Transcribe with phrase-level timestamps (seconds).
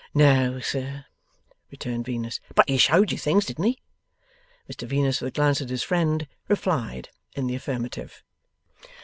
[0.15, 1.05] 'No, sir,'
[1.69, 2.39] returned Venus.
[2.55, 3.83] 'But he showed you things; didn't he?'
[4.67, 8.23] Mr Venus, with a glance at his friend, replied in the affirmative.